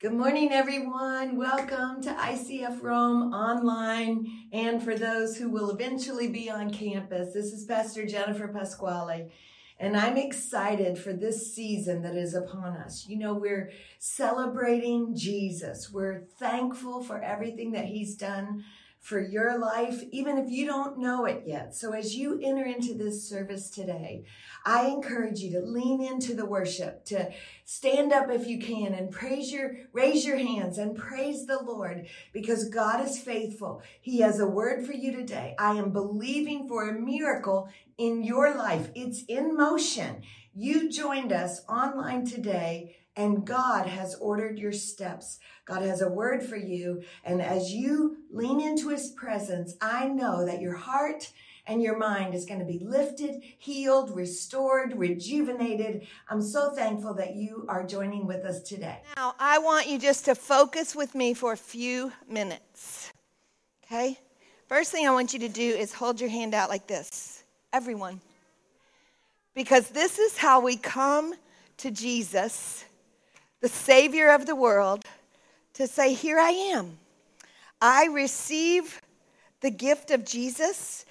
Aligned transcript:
Good 0.00 0.12
morning, 0.12 0.52
everyone. 0.52 1.36
Welcome 1.36 2.00
to 2.02 2.10
ICF 2.10 2.84
Rome 2.84 3.34
online 3.34 4.46
and 4.52 4.80
for 4.80 4.96
those 4.96 5.36
who 5.36 5.50
will 5.50 5.70
eventually 5.70 6.28
be 6.28 6.48
on 6.48 6.70
campus. 6.70 7.34
This 7.34 7.52
is 7.52 7.64
Pastor 7.64 8.06
Jennifer 8.06 8.46
Pasquale, 8.46 9.28
and 9.80 9.96
I'm 9.96 10.16
excited 10.16 10.98
for 10.98 11.12
this 11.12 11.52
season 11.52 12.02
that 12.02 12.14
is 12.14 12.34
upon 12.34 12.76
us. 12.76 13.06
You 13.08 13.18
know, 13.18 13.34
we're 13.34 13.72
celebrating 13.98 15.16
Jesus, 15.16 15.90
we're 15.92 16.20
thankful 16.38 17.02
for 17.02 17.20
everything 17.20 17.72
that 17.72 17.86
He's 17.86 18.14
done 18.14 18.62
for 19.00 19.20
your 19.20 19.58
life, 19.58 20.02
even 20.10 20.36
if 20.38 20.50
you 20.50 20.66
don't 20.66 20.98
know 20.98 21.24
it 21.24 21.44
yet. 21.46 21.74
So 21.74 21.92
as 21.92 22.14
you 22.14 22.40
enter 22.42 22.64
into 22.64 22.94
this 22.94 23.28
service 23.28 23.70
today, 23.70 24.24
I 24.64 24.86
encourage 24.86 25.40
you 25.40 25.52
to 25.52 25.60
lean 25.60 26.02
into 26.02 26.34
the 26.34 26.44
worship, 26.44 27.04
to 27.06 27.30
stand 27.64 28.12
up 28.12 28.30
if 28.30 28.46
you 28.46 28.58
can 28.58 28.92
and 28.94 29.10
praise 29.10 29.52
your, 29.52 29.76
raise 29.92 30.26
your 30.26 30.36
hands 30.36 30.78
and 30.78 30.96
praise 30.96 31.46
the 31.46 31.62
Lord 31.62 32.06
because 32.32 32.68
God 32.68 33.06
is 33.06 33.18
faithful. 33.18 33.82
He 34.00 34.20
has 34.20 34.40
a 34.40 34.48
word 34.48 34.84
for 34.84 34.92
you 34.92 35.12
today. 35.12 35.54
I 35.58 35.74
am 35.74 35.90
believing 35.92 36.68
for 36.68 36.88
a 36.88 37.00
miracle 37.00 37.68
in 37.96 38.22
your 38.24 38.54
life. 38.56 38.90
It's 38.94 39.22
in 39.24 39.56
motion. 39.56 40.22
You 40.54 40.90
joined 40.90 41.32
us 41.32 41.62
online 41.68 42.26
today 42.26 42.96
and 43.18 43.44
God 43.44 43.86
has 43.88 44.14
ordered 44.14 44.60
your 44.60 44.72
steps. 44.72 45.40
God 45.64 45.82
has 45.82 46.00
a 46.00 46.08
word 46.08 46.40
for 46.44 46.56
you. 46.56 47.02
And 47.24 47.42
as 47.42 47.72
you 47.72 48.18
lean 48.30 48.60
into 48.60 48.90
his 48.90 49.10
presence, 49.10 49.74
I 49.80 50.06
know 50.06 50.46
that 50.46 50.60
your 50.60 50.76
heart 50.76 51.32
and 51.66 51.82
your 51.82 51.98
mind 51.98 52.32
is 52.32 52.46
going 52.46 52.60
to 52.60 52.64
be 52.64 52.78
lifted, 52.78 53.42
healed, 53.58 54.14
restored, 54.14 54.96
rejuvenated. 54.96 56.06
I'm 56.30 56.40
so 56.40 56.70
thankful 56.70 57.12
that 57.14 57.34
you 57.34 57.66
are 57.68 57.84
joining 57.84 58.24
with 58.24 58.44
us 58.44 58.62
today. 58.62 59.00
Now, 59.16 59.34
I 59.40 59.58
want 59.58 59.88
you 59.88 59.98
just 59.98 60.24
to 60.26 60.36
focus 60.36 60.94
with 60.94 61.16
me 61.16 61.34
for 61.34 61.52
a 61.52 61.56
few 61.56 62.12
minutes. 62.30 63.12
Okay? 63.84 64.16
First 64.68 64.92
thing 64.92 65.08
I 65.08 65.10
want 65.10 65.32
you 65.32 65.40
to 65.40 65.48
do 65.48 65.68
is 65.68 65.92
hold 65.92 66.20
your 66.20 66.30
hand 66.30 66.54
out 66.54 66.70
like 66.70 66.86
this. 66.86 67.42
Everyone. 67.72 68.20
Because 69.56 69.90
this 69.90 70.20
is 70.20 70.38
how 70.38 70.60
we 70.60 70.76
come 70.76 71.34
to 71.78 71.90
Jesus 71.90 72.84
the 73.60 73.68
Savior 73.68 74.30
of 74.30 74.46
the 74.46 74.56
world, 74.56 75.04
to 75.74 75.86
say, 75.86 76.14
Here 76.14 76.38
I 76.38 76.50
am. 76.50 76.98
I 77.80 78.06
receive 78.06 79.00
the 79.60 79.70
gift 79.70 80.10
of 80.10 80.24
Jesus. 80.24 81.04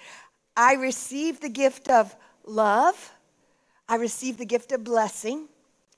I 0.56 0.74
receive 0.74 1.40
the 1.40 1.48
gift 1.48 1.88
of 1.88 2.14
love. 2.44 3.12
I 3.88 3.96
receive 3.96 4.36
the 4.36 4.44
gift 4.44 4.72
of 4.72 4.84
blessing. 4.84 5.48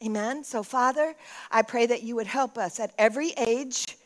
Amen. 0.04 0.44
So, 0.44 0.62
Father, 0.62 1.14
I 1.50 1.62
pray 1.62 1.86
that 1.86 2.02
you 2.02 2.16
would 2.16 2.26
help 2.26 2.56
us 2.56 2.80
at 2.80 2.92
every 2.98 3.30
age 3.36 3.96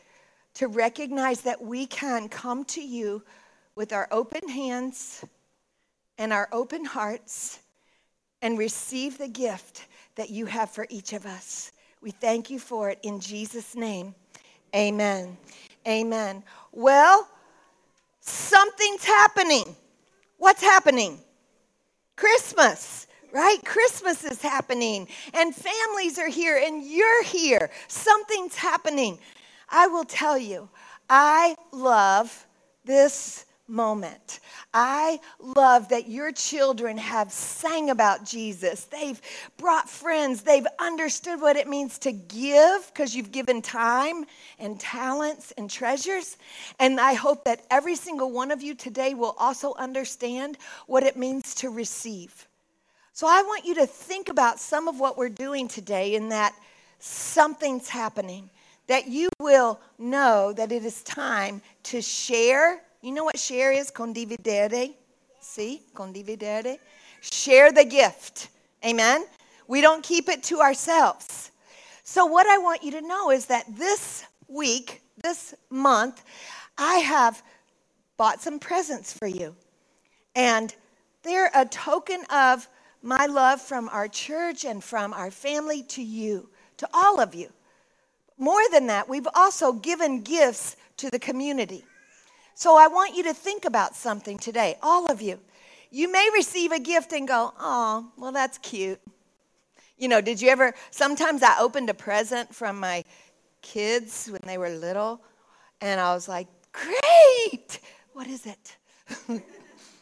to 0.55 0.67
recognize 0.67 1.41
that 1.41 1.61
we 1.61 1.85
can 1.85 2.27
come 2.29 2.65
to 2.65 2.81
you 2.81 3.23
with 3.75 3.93
our 3.93 4.07
open 4.11 4.47
hands 4.47 5.23
and 6.17 6.33
our 6.33 6.47
open 6.51 6.85
hearts 6.85 7.59
and 8.41 8.57
receive 8.57 9.17
the 9.17 9.27
gift 9.27 9.85
that 10.15 10.29
you 10.29 10.45
have 10.45 10.69
for 10.69 10.87
each 10.89 11.13
of 11.13 11.25
us. 11.25 11.71
We 12.05 12.11
thank 12.11 12.51
you 12.51 12.59
for 12.59 12.91
it 12.91 12.99
in 13.01 13.19
Jesus' 13.19 13.75
name. 13.75 14.13
Amen. 14.75 15.37
Amen. 15.87 16.43
Well, 16.71 17.27
something's 18.19 19.03
happening. 19.03 19.75
What's 20.37 20.61
happening? 20.61 21.17
Christmas, 22.15 23.07
right? 23.33 23.57
Christmas 23.65 24.23
is 24.23 24.39
happening, 24.39 25.07
and 25.33 25.55
families 25.55 26.19
are 26.19 26.29
here, 26.29 26.61
and 26.63 26.85
you're 26.85 27.23
here. 27.23 27.71
Something's 27.87 28.55
happening. 28.55 29.17
I 29.67 29.87
will 29.87 30.05
tell 30.05 30.37
you, 30.37 30.69
I 31.09 31.55
love 31.71 32.45
this 32.83 33.44
moment. 33.67 34.39
I 34.73 35.19
love 35.39 35.89
that 35.89 36.07
your 36.07 36.31
children 36.31 36.97
have 36.97 37.31
sang 37.31 37.89
about 37.89 38.25
Jesus. 38.25 38.85
They've 38.85 39.19
brought 39.57 39.89
friends. 39.89 40.41
They've 40.41 40.67
understood 40.79 41.41
what 41.41 41.55
it 41.55 41.67
means 41.67 41.97
to 41.99 42.11
give 42.11 42.91
because 42.93 43.15
you've 43.15 43.31
given 43.31 43.61
time 43.61 44.25
and 44.59 44.79
talents 44.79 45.53
and 45.57 45.69
treasures. 45.69 46.37
And 46.79 46.99
I 46.99 47.13
hope 47.13 47.45
that 47.45 47.65
every 47.71 47.95
single 47.95 48.31
one 48.31 48.51
of 48.51 48.61
you 48.61 48.75
today 48.75 49.13
will 49.13 49.35
also 49.39 49.73
understand 49.75 50.57
what 50.87 51.03
it 51.03 51.17
means 51.17 51.55
to 51.55 51.69
receive. 51.69 52.47
So 53.13 53.27
I 53.27 53.41
want 53.43 53.65
you 53.65 53.75
to 53.75 53.87
think 53.87 54.29
about 54.29 54.59
some 54.59 54.87
of 54.87 54.99
what 54.99 55.17
we're 55.17 55.29
doing 55.29 55.67
today 55.67 56.15
in 56.15 56.29
that 56.29 56.53
something's 56.99 57.89
happening. 57.89 58.49
That 58.87 59.07
you 59.07 59.29
will 59.39 59.79
know 59.97 60.53
that 60.53 60.71
it 60.71 60.85
is 60.85 61.01
time 61.01 61.61
to 61.83 62.01
share 62.01 62.81
you 63.05 63.11
know 63.11 63.23
what 63.23 63.37
share 63.37 63.71
is? 63.71 63.91
Condividere. 63.91 64.95
See? 65.39 65.83
Condividere. 65.93 66.79
Share 67.21 67.71
the 67.71 67.85
gift. 67.85 68.49
Amen? 68.83 69.25
We 69.67 69.81
don't 69.81 70.03
keep 70.03 70.27
it 70.27 70.41
to 70.45 70.59
ourselves. 70.61 71.51
So, 72.03 72.25
what 72.25 72.47
I 72.47 72.57
want 72.57 72.83
you 72.83 72.91
to 72.91 73.01
know 73.01 73.29
is 73.29 73.45
that 73.45 73.65
this 73.77 74.25
week, 74.47 75.03
this 75.23 75.53
month, 75.69 76.23
I 76.79 76.95
have 76.95 77.43
bought 78.17 78.41
some 78.41 78.57
presents 78.57 79.13
for 79.13 79.27
you. 79.27 79.55
And 80.35 80.73
they're 81.21 81.51
a 81.53 81.65
token 81.65 82.23
of 82.31 82.67
my 83.03 83.27
love 83.27 83.61
from 83.61 83.87
our 83.89 84.07
church 84.07 84.65
and 84.65 84.83
from 84.83 85.13
our 85.13 85.29
family 85.29 85.83
to 85.83 86.01
you, 86.01 86.49
to 86.77 86.89
all 86.91 87.19
of 87.19 87.35
you. 87.35 87.51
More 88.39 88.63
than 88.71 88.87
that, 88.87 89.07
we've 89.07 89.27
also 89.35 89.73
given 89.73 90.21
gifts 90.21 90.75
to 90.97 91.11
the 91.11 91.19
community. 91.19 91.85
So 92.57 92.77
I 92.77 92.87
want 92.87 93.15
you 93.15 93.23
to 93.23 93.33
think 93.33 93.65
about 93.65 93.95
something 93.95 94.37
today, 94.37 94.77
all 94.81 95.11
of 95.11 95.21
you. 95.21 95.39
You 95.91 96.09
may 96.09 96.29
receive 96.33 96.71
a 96.71 96.79
gift 96.79 97.11
and 97.11 97.27
go, 97.27 97.53
oh, 97.59 98.09
well, 98.17 98.31
that's 98.31 98.57
cute. 98.59 99.01
You 99.97 100.07
know, 100.07 100.21
did 100.21 100.41
you 100.41 100.49
ever? 100.49 100.73
Sometimes 100.89 101.43
I 101.43 101.59
opened 101.59 101.89
a 101.89 101.93
present 101.93 102.55
from 102.55 102.79
my 102.79 103.03
kids 103.61 104.29
when 104.31 104.39
they 104.45 104.57
were 104.57 104.69
little, 104.69 105.21
and 105.81 105.99
I 105.99 106.13
was 106.13 106.29
like, 106.29 106.47
great! 106.71 107.79
What 108.13 108.27
is 108.27 108.45
it? 108.45 108.77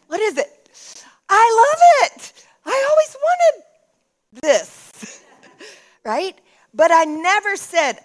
what 0.07 0.19
is 0.19 0.37
it? 0.37 1.03
I 1.29 1.73
love 1.73 2.11
it! 2.11 2.33
I 2.65 2.87
always 2.89 3.15
wanted 3.19 4.41
this, 4.43 5.23
right? 6.03 6.37
But 6.71 6.91
I 6.91 7.03
never 7.05 7.55
said, 7.55 7.99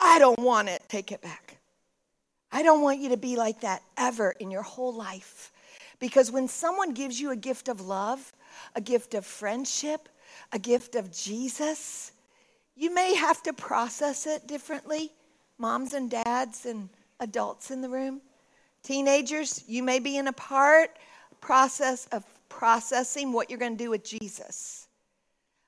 I 0.00 0.18
don't 0.18 0.40
want 0.40 0.70
it, 0.70 0.82
take 0.88 1.12
it 1.12 1.20
back. 1.20 1.49
I 2.52 2.62
don't 2.62 2.82
want 2.82 3.00
you 3.00 3.10
to 3.10 3.16
be 3.16 3.36
like 3.36 3.60
that 3.60 3.82
ever 3.96 4.32
in 4.40 4.50
your 4.50 4.62
whole 4.62 4.92
life. 4.94 5.52
Because 5.98 6.30
when 6.30 6.48
someone 6.48 6.94
gives 6.94 7.20
you 7.20 7.30
a 7.30 7.36
gift 7.36 7.68
of 7.68 7.80
love, 7.80 8.32
a 8.74 8.80
gift 8.80 9.14
of 9.14 9.24
friendship, 9.24 10.08
a 10.52 10.58
gift 10.58 10.94
of 10.94 11.12
Jesus, 11.12 12.12
you 12.76 12.92
may 12.92 13.14
have 13.14 13.42
to 13.44 13.52
process 13.52 14.26
it 14.26 14.46
differently. 14.46 15.12
Moms 15.58 15.94
and 15.94 16.10
dads 16.10 16.66
and 16.66 16.88
adults 17.20 17.70
in 17.70 17.82
the 17.82 17.88
room. 17.88 18.20
Teenagers, 18.82 19.62
you 19.68 19.82
may 19.82 19.98
be 19.98 20.16
in 20.16 20.26
a 20.26 20.32
part 20.32 20.96
process 21.40 22.06
of 22.12 22.24
processing 22.48 23.32
what 23.32 23.50
you're 23.50 23.58
going 23.58 23.76
to 23.76 23.84
do 23.84 23.90
with 23.90 24.04
Jesus. 24.04 24.88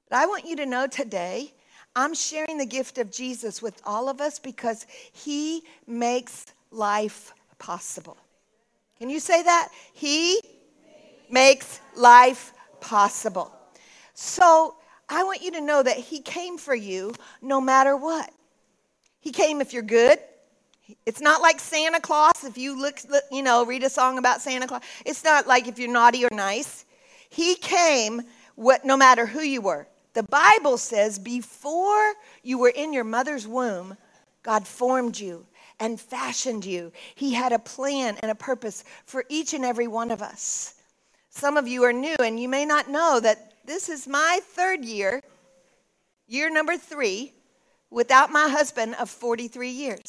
But 0.08 0.18
I 0.18 0.26
want 0.26 0.46
you 0.46 0.56
to 0.56 0.66
know 0.66 0.86
today, 0.86 1.52
I'm 1.94 2.14
sharing 2.14 2.56
the 2.56 2.66
gift 2.66 2.98
of 2.98 3.10
Jesus 3.10 3.60
with 3.60 3.80
all 3.84 4.08
of 4.08 4.20
us 4.20 4.38
because 4.38 4.86
he 5.12 5.62
makes 5.86 6.46
life 6.72 7.32
possible. 7.58 8.16
Can 8.98 9.10
you 9.10 9.20
say 9.20 9.42
that? 9.42 9.68
He 9.92 10.40
makes 11.30 11.80
life 11.96 12.52
possible. 12.80 13.52
So 14.14 14.76
I 15.08 15.24
want 15.24 15.42
you 15.42 15.52
to 15.52 15.60
know 15.60 15.82
that 15.82 15.96
He 15.96 16.20
came 16.20 16.58
for 16.58 16.74
you 16.74 17.14
no 17.40 17.60
matter 17.60 17.96
what. 17.96 18.30
He 19.20 19.30
came 19.30 19.60
if 19.60 19.72
you're 19.72 19.82
good. 19.82 20.18
It's 21.06 21.20
not 21.20 21.40
like 21.40 21.60
Santa 21.60 22.00
Claus. 22.00 22.44
If 22.44 22.58
you 22.58 22.80
look, 22.80 22.98
you 23.30 23.42
know, 23.42 23.64
read 23.64 23.82
a 23.82 23.90
song 23.90 24.18
about 24.18 24.42
Santa 24.42 24.66
Claus. 24.66 24.82
It's 25.06 25.24
not 25.24 25.46
like 25.46 25.68
if 25.68 25.78
you're 25.78 25.90
naughty 25.90 26.24
or 26.24 26.30
nice. 26.32 26.84
He 27.30 27.54
came 27.54 28.22
what, 28.56 28.84
no 28.84 28.96
matter 28.96 29.24
who 29.24 29.40
you 29.40 29.62
were. 29.62 29.86
The 30.14 30.24
Bible 30.24 30.76
says 30.76 31.18
before 31.18 32.12
you 32.42 32.58
were 32.58 32.72
in 32.74 32.92
your 32.92 33.04
mother's 33.04 33.48
womb, 33.48 33.96
God 34.42 34.66
formed 34.66 35.18
you 35.18 35.46
and 35.82 36.00
fashioned 36.00 36.64
you. 36.64 36.92
He 37.16 37.34
had 37.34 37.52
a 37.52 37.58
plan 37.58 38.16
and 38.22 38.30
a 38.30 38.36
purpose 38.36 38.84
for 39.04 39.24
each 39.28 39.52
and 39.52 39.64
every 39.64 39.88
one 39.88 40.12
of 40.12 40.22
us. 40.22 40.76
Some 41.28 41.56
of 41.56 41.66
you 41.66 41.82
are 41.82 41.92
new 41.92 42.14
and 42.20 42.38
you 42.38 42.48
may 42.48 42.64
not 42.64 42.88
know 42.88 43.18
that 43.18 43.54
this 43.66 43.88
is 43.88 44.06
my 44.06 44.38
third 44.44 44.84
year, 44.84 45.20
year 46.28 46.50
number 46.50 46.76
three, 46.76 47.32
without 47.90 48.30
my 48.30 48.48
husband 48.48 48.94
of 48.94 49.10
43 49.10 49.70
years. 49.70 50.02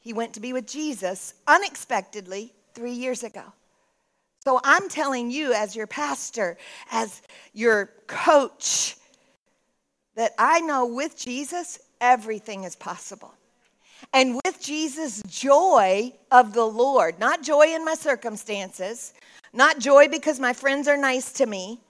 He 0.00 0.14
went 0.14 0.32
to 0.34 0.40
be 0.40 0.54
with 0.54 0.66
Jesus 0.66 1.34
unexpectedly 1.46 2.54
three 2.72 2.92
years 2.92 3.24
ago. 3.24 3.44
So 4.42 4.58
I'm 4.64 4.88
telling 4.88 5.30
you, 5.30 5.52
as 5.52 5.76
your 5.76 5.86
pastor, 5.86 6.56
as 6.90 7.20
your 7.52 7.90
coach, 8.06 8.96
that 10.16 10.32
I 10.38 10.60
know 10.60 10.86
with 10.86 11.18
Jesus, 11.18 11.78
everything 12.00 12.64
is 12.64 12.74
possible. 12.74 13.34
And 14.12 14.40
with 14.44 14.60
Jesus, 14.60 15.22
joy 15.26 16.12
of 16.30 16.52
the 16.52 16.64
Lord, 16.64 17.18
not 17.18 17.42
joy 17.42 17.74
in 17.74 17.84
my 17.84 17.94
circumstances, 17.94 19.14
not 19.52 19.78
joy 19.78 20.08
because 20.08 20.38
my 20.38 20.52
friends 20.52 20.88
are 20.88 20.96
nice 20.96 21.32
to 21.32 21.46
me, 21.46 21.80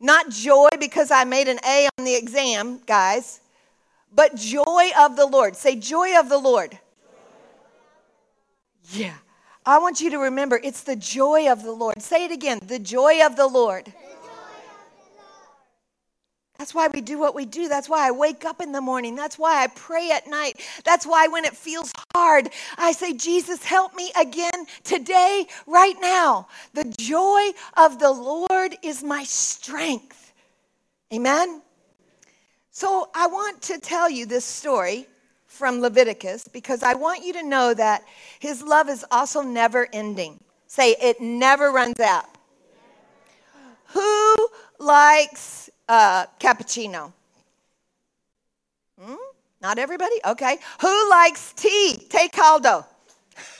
not 0.00 0.30
joy 0.30 0.68
because 0.78 1.10
I 1.10 1.24
made 1.24 1.48
an 1.48 1.58
A 1.66 1.88
on 1.98 2.04
the 2.04 2.14
exam, 2.14 2.80
guys, 2.86 3.40
but 4.12 4.36
joy 4.36 4.90
of 4.98 5.16
the 5.16 5.26
Lord. 5.26 5.56
Say, 5.56 5.76
joy 5.76 6.18
of 6.18 6.28
the 6.28 6.38
Lord. 6.38 6.78
Yeah. 8.90 9.14
I 9.64 9.78
want 9.78 10.00
you 10.00 10.10
to 10.10 10.18
remember 10.18 10.60
it's 10.62 10.84
the 10.84 10.94
joy 10.94 11.50
of 11.50 11.64
the 11.64 11.72
Lord. 11.72 12.00
Say 12.00 12.24
it 12.24 12.30
again 12.30 12.60
the 12.64 12.78
joy 12.78 13.24
of 13.26 13.34
the 13.34 13.48
Lord. 13.48 13.92
That's 16.58 16.74
why 16.74 16.88
we 16.88 17.00
do 17.00 17.18
what 17.18 17.34
we 17.34 17.44
do. 17.44 17.68
That's 17.68 17.88
why 17.88 18.08
I 18.08 18.10
wake 18.10 18.44
up 18.44 18.60
in 18.60 18.72
the 18.72 18.80
morning. 18.80 19.14
That's 19.14 19.38
why 19.38 19.62
I 19.62 19.66
pray 19.68 20.10
at 20.10 20.26
night. 20.26 20.60
That's 20.84 21.06
why 21.06 21.28
when 21.28 21.44
it 21.44 21.54
feels 21.54 21.92
hard, 22.14 22.48
I 22.78 22.92
say, 22.92 23.12
Jesus, 23.12 23.62
help 23.64 23.94
me 23.94 24.10
again 24.18 24.66
today, 24.82 25.46
right 25.66 25.96
now. 26.00 26.48
The 26.72 26.84
joy 26.98 27.50
of 27.76 27.98
the 27.98 28.10
Lord 28.10 28.76
is 28.82 29.02
my 29.02 29.24
strength. 29.24 30.32
Amen? 31.12 31.62
So 32.70 33.10
I 33.14 33.26
want 33.26 33.62
to 33.62 33.78
tell 33.78 34.10
you 34.10 34.26
this 34.26 34.44
story 34.44 35.06
from 35.46 35.80
Leviticus 35.80 36.48
because 36.48 36.82
I 36.82 36.94
want 36.94 37.24
you 37.24 37.32
to 37.34 37.42
know 37.42 37.72
that 37.74 38.02
his 38.38 38.62
love 38.62 38.88
is 38.88 39.04
also 39.10 39.40
never 39.40 39.88
ending. 39.92 40.38
Say, 40.66 40.96
it 41.00 41.20
never 41.20 41.70
runs 41.70 42.00
out. 42.00 42.26
Who 43.88 44.48
likes 44.78 45.65
uh, 45.88 46.26
cappuccino? 46.38 47.12
Hmm? 49.00 49.14
Not 49.60 49.78
everybody? 49.78 50.16
Okay. 50.24 50.58
Who 50.80 51.10
likes 51.10 51.52
tea? 51.54 52.06
Take 52.08 52.32
caldo. 52.32 52.84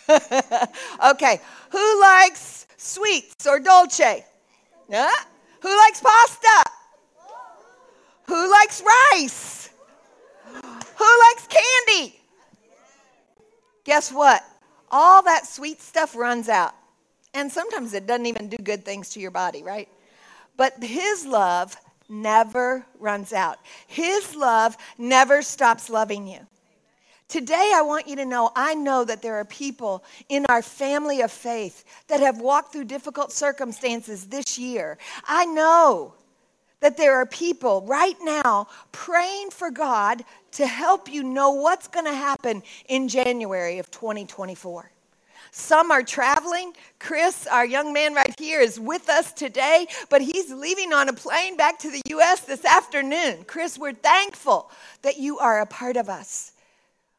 okay. 1.10 1.40
Who 1.70 2.00
likes 2.00 2.66
sweets 2.76 3.46
or 3.46 3.58
dolce? 3.58 4.24
Yeah? 4.88 5.10
Who 5.60 5.76
likes 5.76 6.00
pasta? 6.00 6.70
Who 8.28 8.50
likes 8.50 8.82
rice? 9.12 9.70
Who 10.52 11.18
likes 11.28 11.48
candy? 11.48 12.18
Guess 13.84 14.12
what? 14.12 14.44
All 14.90 15.22
that 15.22 15.46
sweet 15.46 15.80
stuff 15.80 16.16
runs 16.16 16.48
out. 16.48 16.74
And 17.34 17.50
sometimes 17.50 17.94
it 17.94 18.06
doesn't 18.06 18.26
even 18.26 18.48
do 18.48 18.56
good 18.56 18.84
things 18.84 19.10
to 19.10 19.20
your 19.20 19.30
body, 19.30 19.62
right? 19.62 19.88
But 20.56 20.82
His 20.82 21.26
love 21.26 21.76
never 22.08 22.86
runs 22.98 23.32
out. 23.32 23.58
His 23.86 24.34
love 24.34 24.76
never 24.98 25.42
stops 25.42 25.90
loving 25.90 26.26
you. 26.26 26.40
Today, 27.28 27.72
I 27.74 27.82
want 27.82 28.06
you 28.06 28.14
to 28.16 28.24
know 28.24 28.52
I 28.54 28.74
know 28.74 29.04
that 29.04 29.20
there 29.20 29.34
are 29.36 29.44
people 29.44 30.04
in 30.28 30.46
our 30.48 30.62
family 30.62 31.22
of 31.22 31.32
faith 31.32 31.84
that 32.06 32.20
have 32.20 32.40
walked 32.40 32.72
through 32.72 32.84
difficult 32.84 33.32
circumstances 33.32 34.26
this 34.26 34.58
year. 34.58 34.96
I 35.26 35.44
know 35.46 36.14
that 36.80 36.96
there 36.96 37.16
are 37.16 37.26
people 37.26 37.82
right 37.82 38.16
now 38.22 38.68
praying 38.92 39.50
for 39.50 39.72
God 39.72 40.24
to 40.52 40.66
help 40.66 41.12
you 41.12 41.24
know 41.24 41.50
what's 41.50 41.88
going 41.88 42.06
to 42.06 42.14
happen 42.14 42.62
in 42.88 43.08
January 43.08 43.78
of 43.78 43.90
2024. 43.90 44.90
Some 45.58 45.90
are 45.90 46.02
traveling. 46.02 46.74
Chris, 46.98 47.46
our 47.46 47.64
young 47.64 47.94
man 47.94 48.12
right 48.12 48.38
here, 48.38 48.60
is 48.60 48.78
with 48.78 49.08
us 49.08 49.32
today, 49.32 49.86
but 50.10 50.20
he's 50.20 50.52
leaving 50.52 50.92
on 50.92 51.08
a 51.08 51.14
plane 51.14 51.56
back 51.56 51.78
to 51.78 51.90
the 51.90 52.02
U.S. 52.10 52.40
this 52.42 52.62
afternoon. 52.66 53.42
Chris, 53.46 53.78
we're 53.78 53.94
thankful 53.94 54.70
that 55.00 55.16
you 55.16 55.38
are 55.38 55.62
a 55.62 55.66
part 55.66 55.96
of 55.96 56.10
us. 56.10 56.52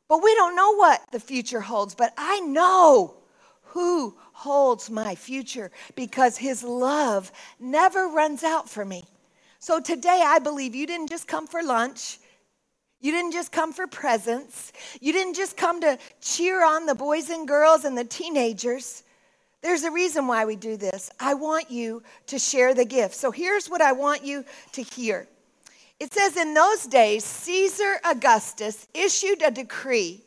But 0.07 0.21
we 0.21 0.35
don't 0.35 0.55
know 0.55 0.75
what 0.75 1.01
the 1.11 1.19
future 1.19 1.61
holds, 1.61 1.95
but 1.95 2.13
I 2.15 2.39
know 2.41 3.15
who 3.63 4.15
holds 4.33 4.91
my 4.91 5.15
future 5.15 5.71
because 5.95 6.37
his 6.37 6.63
love 6.63 7.31
never 7.59 8.07
runs 8.07 8.43
out 8.43 8.69
for 8.69 8.85
me. 8.85 9.03
So 9.57 9.81
today, 9.81 10.21
I 10.23 10.37
believe 10.37 10.75
you 10.75 10.85
didn't 10.85 11.09
just 11.09 11.27
come 11.27 11.47
for 11.47 11.63
lunch. 11.63 12.19
You 12.99 13.11
didn't 13.11 13.31
just 13.31 13.51
come 13.51 13.73
for 13.73 13.87
presents. 13.87 14.71
You 14.99 15.13
didn't 15.13 15.35
just 15.35 15.55
come 15.55 15.81
to 15.81 15.99
cheer 16.21 16.65
on 16.65 16.85
the 16.85 16.95
boys 16.95 17.29
and 17.29 17.47
girls 17.47 17.85
and 17.85 17.97
the 17.97 18.03
teenagers. 18.03 19.03
There's 19.61 19.83
a 19.83 19.91
reason 19.91 20.27
why 20.27 20.45
we 20.45 20.55
do 20.55 20.77
this. 20.77 21.09
I 21.19 21.33
want 21.33 21.69
you 21.69 22.01
to 22.27 22.39
share 22.39 22.73
the 22.73 22.85
gift. 22.85 23.15
So 23.15 23.31
here's 23.31 23.69
what 23.69 23.81
I 23.81 23.91
want 23.91 24.23
you 24.23 24.45
to 24.73 24.81
hear 24.81 25.27
it 25.99 26.13
says, 26.13 26.37
In 26.37 26.53
those 26.53 26.85
days, 26.85 27.23
Caesar 27.23 27.99
Augustus 28.03 28.87
issued 28.93 29.41
a 29.41 29.51
decree 29.51 30.21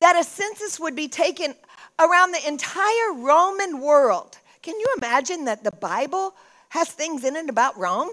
that 0.00 0.18
a 0.18 0.24
census 0.24 0.80
would 0.80 0.96
be 0.96 1.08
taken 1.08 1.54
around 1.98 2.32
the 2.32 2.46
entire 2.46 3.12
Roman 3.14 3.80
world. 3.80 4.38
Can 4.62 4.78
you 4.78 4.86
imagine 4.98 5.44
that 5.44 5.64
the 5.64 5.72
Bible 5.72 6.34
has 6.70 6.88
things 6.88 7.24
in 7.24 7.36
it 7.36 7.48
about 7.48 7.78
Rome? 7.78 8.10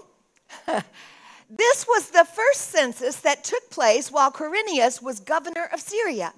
this 1.48 1.86
was 1.86 2.10
the 2.10 2.24
first 2.24 2.70
census 2.70 3.16
that 3.20 3.44
took 3.44 3.70
place 3.70 4.10
while 4.10 4.32
Quirinius 4.32 5.00
was 5.00 5.20
governor 5.20 5.68
of 5.72 5.80
Syria. 5.80 6.32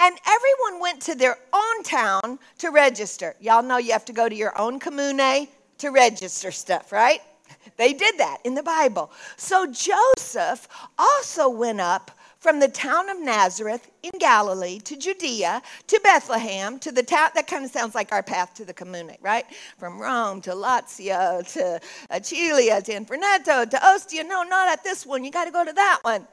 And 0.00 0.18
everyone 0.26 0.80
went 0.80 1.02
to 1.02 1.14
their 1.14 1.38
own 1.52 1.82
town 1.82 2.38
to 2.58 2.70
register. 2.70 3.34
Y'all 3.40 3.62
know 3.62 3.76
you 3.78 3.92
have 3.92 4.04
to 4.06 4.12
go 4.12 4.28
to 4.28 4.34
your 4.34 4.58
own 4.60 4.78
commune 4.78 5.48
to 5.78 5.90
register 5.90 6.50
stuff, 6.50 6.92
right? 6.92 7.20
They 7.76 7.92
did 7.92 8.16
that 8.18 8.38
in 8.44 8.54
the 8.54 8.62
Bible. 8.62 9.10
So 9.36 9.66
Joseph 9.66 10.66
also 10.98 11.48
went 11.48 11.80
up 11.80 12.10
from 12.38 12.60
the 12.60 12.68
town 12.68 13.08
of 13.08 13.20
Nazareth 13.20 13.90
in 14.02 14.12
Galilee 14.18 14.78
to 14.80 14.96
Judea 14.96 15.62
to 15.86 16.00
Bethlehem 16.02 16.78
to 16.80 16.92
the 16.92 17.02
town 17.02 17.30
that 17.34 17.46
kind 17.46 17.64
of 17.64 17.70
sounds 17.70 17.94
like 17.94 18.12
our 18.12 18.22
path 18.22 18.54
to 18.54 18.64
the 18.64 18.74
commune, 18.74 19.12
right? 19.20 19.46
From 19.78 19.98
Rome 20.00 20.40
to 20.42 20.50
Lazio 20.50 21.50
to 21.54 21.80
Acilia 22.10 22.82
to 22.84 22.92
Infernetto 22.92 23.70
to 23.70 23.86
Ostia. 23.86 24.24
No, 24.24 24.42
not 24.42 24.68
at 24.68 24.84
this 24.84 25.06
one. 25.06 25.24
You 25.24 25.30
got 25.30 25.46
to 25.46 25.50
go 25.50 25.64
to 25.64 25.72
that 25.72 26.00
one. 26.02 26.26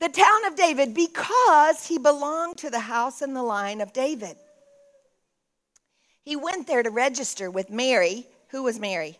The 0.00 0.08
town 0.08 0.46
of 0.46 0.56
David 0.56 0.94
because 0.94 1.86
he 1.86 1.98
belonged 1.98 2.56
to 2.58 2.70
the 2.70 2.80
house 2.80 3.22
and 3.22 3.36
the 3.36 3.42
line 3.42 3.80
of 3.80 3.92
David. 3.92 4.36
He 6.22 6.36
went 6.36 6.66
there 6.66 6.82
to 6.82 6.90
register 6.90 7.50
with 7.50 7.70
Mary. 7.70 8.26
Who 8.48 8.62
was 8.62 8.78
Mary? 8.78 9.18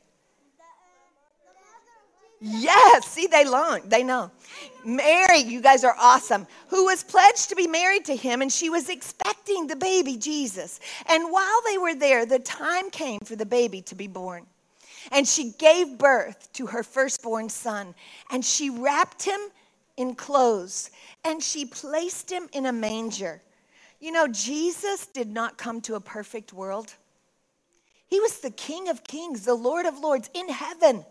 Yes, 2.40 2.79
see, 3.02 3.26
they 3.26 3.48
learn, 3.48 3.82
they 3.88 4.02
know. 4.02 4.30
Mary, 4.84 5.40
you 5.40 5.60
guys 5.60 5.84
are 5.84 5.94
awesome, 5.98 6.46
who 6.68 6.86
was 6.86 7.04
pledged 7.04 7.48
to 7.50 7.56
be 7.56 7.66
married 7.66 8.04
to 8.06 8.16
him, 8.16 8.42
and 8.42 8.52
she 8.52 8.70
was 8.70 8.88
expecting 8.88 9.66
the 9.66 9.76
baby 9.76 10.16
Jesus. 10.16 10.80
And 11.06 11.30
while 11.30 11.60
they 11.66 11.78
were 11.78 11.94
there, 11.94 12.26
the 12.26 12.38
time 12.38 12.90
came 12.90 13.20
for 13.20 13.36
the 13.36 13.46
baby 13.46 13.82
to 13.82 13.94
be 13.94 14.06
born. 14.06 14.46
And 15.12 15.26
she 15.26 15.52
gave 15.58 15.98
birth 15.98 16.52
to 16.54 16.66
her 16.66 16.82
firstborn 16.82 17.48
son, 17.48 17.94
and 18.30 18.44
she 18.44 18.70
wrapped 18.70 19.22
him 19.22 19.40
in 19.96 20.14
clothes, 20.14 20.90
and 21.24 21.42
she 21.42 21.64
placed 21.66 22.30
him 22.30 22.48
in 22.52 22.66
a 22.66 22.72
manger. 22.72 23.42
You 24.00 24.12
know, 24.12 24.26
Jesus 24.28 25.06
did 25.06 25.28
not 25.28 25.58
come 25.58 25.80
to 25.82 25.94
a 25.94 26.00
perfect 26.00 26.52
world. 26.52 26.94
He 28.06 28.18
was 28.18 28.40
the 28.40 28.50
King 28.50 28.88
of 28.88 29.04
Kings, 29.04 29.44
the 29.44 29.54
Lord 29.54 29.86
of 29.86 29.98
Lords 29.98 30.30
in 30.34 30.48
heaven. 30.48 31.04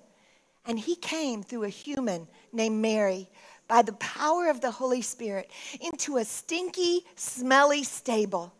And 0.66 0.80
he 0.80 0.96
came 0.96 1.44
through 1.44 1.64
a 1.64 1.70
human 1.70 2.28
named 2.52 2.82
Mary 2.82 3.30
by 3.68 3.82
the 3.82 3.94
power 3.94 4.50
of 4.50 4.62
the 4.62 4.72
Holy 4.72 5.02
Spirit 5.02 5.50
into 5.80 6.18
a 6.18 6.26
stinky, 6.26 7.06
smelly 7.16 7.84
stable. 7.84 8.54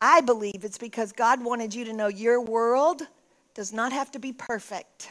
I 0.00 0.20
believe 0.20 0.64
it's 0.64 0.78
because 0.78 1.12
God 1.12 1.44
wanted 1.44 1.74
you 1.74 1.84
to 1.84 1.92
know 1.92 2.08
your 2.08 2.40
world 2.40 3.02
does 3.54 3.72
not 3.72 3.92
have 3.92 4.10
to 4.12 4.18
be 4.18 4.32
perfect 4.32 5.10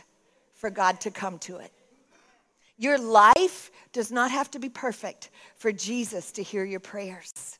for 0.53 0.69
God 0.69 0.99
to 1.01 1.11
come 1.11 1.39
to 1.39 1.57
it. 1.57 1.71
Your 2.77 2.97
life 2.97 3.71
does 3.93 4.11
not 4.11 4.31
have 4.31 4.49
to 4.51 4.59
be 4.59 4.69
perfect 4.69 5.29
for 5.55 5.71
Jesus 5.71 6.31
to 6.33 6.43
hear 6.43 6.65
your 6.65 6.79
prayers. 6.79 7.59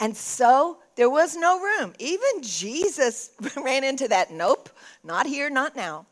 And 0.00 0.16
so 0.16 0.78
there 0.96 1.08
was 1.08 1.36
no 1.36 1.60
room. 1.60 1.94
Even 1.98 2.42
Jesus 2.42 3.30
ran 3.56 3.84
into 3.84 4.08
that. 4.08 4.32
Nope, 4.32 4.68
not 5.02 5.26
here, 5.26 5.48
not 5.50 5.76
now. 5.76 6.06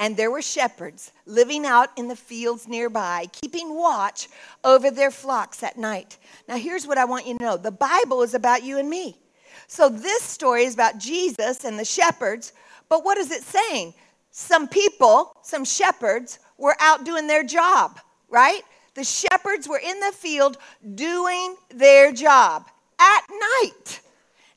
And 0.00 0.16
there 0.16 0.30
were 0.30 0.40
shepherds 0.40 1.12
living 1.26 1.66
out 1.66 1.90
in 1.98 2.08
the 2.08 2.16
fields 2.16 2.66
nearby, 2.66 3.26
keeping 3.32 3.76
watch 3.76 4.28
over 4.64 4.90
their 4.90 5.10
flocks 5.10 5.62
at 5.62 5.76
night. 5.76 6.16
Now, 6.48 6.56
here's 6.56 6.86
what 6.86 6.96
I 6.96 7.04
want 7.04 7.26
you 7.26 7.36
to 7.36 7.44
know 7.44 7.56
the 7.58 7.70
Bible 7.70 8.22
is 8.22 8.32
about 8.32 8.64
you 8.64 8.78
and 8.78 8.88
me. 8.88 9.18
So, 9.66 9.90
this 9.90 10.22
story 10.22 10.64
is 10.64 10.72
about 10.72 10.98
Jesus 10.98 11.64
and 11.64 11.78
the 11.78 11.84
shepherds, 11.84 12.54
but 12.88 13.04
what 13.04 13.18
is 13.18 13.30
it 13.30 13.42
saying? 13.42 13.92
Some 14.30 14.68
people, 14.68 15.36
some 15.42 15.66
shepherds, 15.66 16.38
were 16.56 16.76
out 16.80 17.04
doing 17.04 17.26
their 17.26 17.44
job, 17.44 18.00
right? 18.30 18.62
The 18.94 19.04
shepherds 19.04 19.68
were 19.68 19.80
in 19.84 20.00
the 20.00 20.12
field 20.12 20.56
doing 20.94 21.56
their 21.68 22.10
job 22.10 22.64
at 22.98 23.22
night 23.28 24.00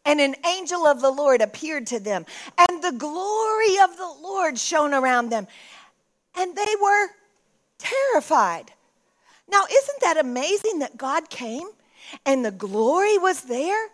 and 0.06 0.20
an 0.20 0.36
angel 0.46 0.86
of 0.86 1.02
the 1.02 1.12
Lord 1.12 1.42
appeared 1.42 1.88
to 1.88 2.00
them, 2.00 2.26
and 2.58 2.73
the 2.84 2.92
glory 2.92 3.80
of 3.82 3.98
the 3.98 4.14
Lord 4.22 4.60
shone 4.60 4.94
around 4.94 5.30
them, 5.30 5.48
and 6.38 6.56
they 6.56 6.76
were 6.82 7.08
terrified. 7.80 8.72
Now, 9.50 9.64
isn't 9.72 10.02
that 10.02 10.18
amazing 10.18 10.80
that 10.80 10.98
God 10.98 11.30
came 11.30 11.68
and 12.26 12.44
the 12.44 12.52
glory 12.52 13.18
was 13.18 13.44
there 13.44 13.88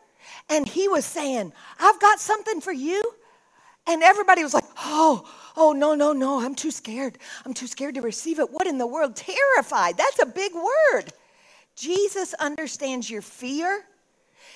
and 0.49 0.67
he 0.67 0.87
was 0.87 1.05
saying, 1.05 1.53
I've 1.79 1.99
got 1.99 2.19
something 2.19 2.61
for 2.61 2.71
you? 2.71 3.03
And 3.87 4.03
everybody 4.03 4.43
was 4.43 4.53
like, 4.53 4.65
oh, 4.77 5.29
oh, 5.57 5.73
no, 5.73 5.95
no, 5.95 6.13
no, 6.13 6.39
I'm 6.39 6.55
too 6.55 6.71
scared. 6.71 7.17
I'm 7.45 7.53
too 7.53 7.67
scared 7.67 7.95
to 7.95 8.01
receive 8.01 8.39
it. 8.39 8.51
What 8.51 8.67
in 8.67 8.77
the 8.77 8.87
world? 8.87 9.15
Terrified. 9.15 9.97
That's 9.97 10.21
a 10.21 10.25
big 10.25 10.53
word. 10.53 11.11
Jesus 11.75 12.33
understands 12.35 13.09
your 13.09 13.21
fear, 13.21 13.85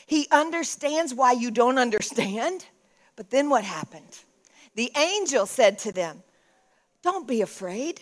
He 0.05 0.27
understands 0.31 1.13
why 1.13 1.31
you 1.31 1.51
don't 1.51 1.77
understand. 1.77 2.65
But 3.15 3.29
then 3.29 3.49
what 3.49 3.63
happened? 3.63 4.19
The 4.75 4.91
angel 4.97 5.45
said 5.45 5.79
to 5.79 5.91
them, 5.91 6.23
Don't 7.01 7.27
be 7.27 7.41
afraid. 7.41 8.01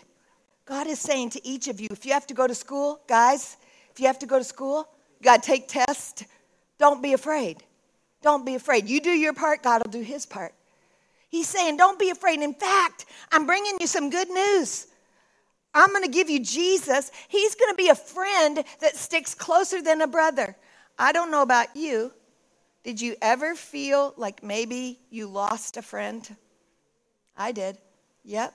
God 0.65 0.87
is 0.87 0.99
saying 0.99 1.31
to 1.31 1.45
each 1.45 1.67
of 1.67 1.81
you, 1.81 1.87
if 1.91 2.05
you 2.05 2.13
have 2.13 2.27
to 2.27 2.33
go 2.33 2.47
to 2.47 2.55
school, 2.55 3.01
guys, 3.07 3.57
if 3.91 3.99
you 3.99 4.07
have 4.07 4.19
to 4.19 4.25
go 4.25 4.37
to 4.37 4.43
school, 4.43 4.87
you 5.19 5.25
got 5.25 5.43
to 5.43 5.47
take 5.47 5.67
tests, 5.67 6.23
don't 6.77 7.01
be 7.03 7.13
afraid. 7.13 7.63
Don't 8.21 8.45
be 8.45 8.55
afraid. 8.55 8.87
You 8.87 9.01
do 9.01 9.09
your 9.09 9.33
part, 9.33 9.63
God 9.63 9.81
will 9.83 9.91
do 9.91 10.01
his 10.01 10.25
part. 10.25 10.53
He's 11.29 11.47
saying, 11.47 11.77
don't 11.77 11.97
be 11.97 12.09
afraid. 12.09 12.41
In 12.41 12.53
fact, 12.53 13.05
I'm 13.31 13.45
bringing 13.45 13.77
you 13.79 13.87
some 13.87 14.09
good 14.09 14.29
news. 14.29 14.87
I'm 15.73 15.89
going 15.89 16.03
to 16.03 16.09
give 16.09 16.29
you 16.29 16.39
Jesus. 16.39 17.11
He's 17.29 17.55
going 17.55 17.71
to 17.71 17.75
be 17.75 17.89
a 17.89 17.95
friend 17.95 18.63
that 18.79 18.95
sticks 18.95 19.33
closer 19.33 19.81
than 19.81 20.01
a 20.01 20.07
brother. 20.07 20.55
I 20.99 21.11
don't 21.11 21.31
know 21.31 21.41
about 21.41 21.75
you. 21.75 22.11
Did 22.83 22.99
you 22.99 23.15
ever 23.21 23.55
feel 23.55 24.13
like 24.17 24.43
maybe 24.43 24.99
you 25.09 25.27
lost 25.27 25.77
a 25.77 25.81
friend? 25.81 26.35
I 27.37 27.51
did. 27.51 27.77
Yep. 28.23 28.53